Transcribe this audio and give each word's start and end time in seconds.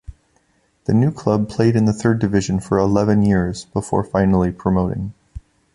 The 0.85 0.95
new 0.95 1.11
club 1.11 1.47
played 1.47 1.75
in 1.75 1.85
the 1.85 1.93
third 1.93 2.17
division 2.17 2.59
for 2.59 2.79
eleven 2.79 3.21
years, 3.21 3.65
before 3.65 4.03
finally 4.03 4.51
promoting. 4.51 5.13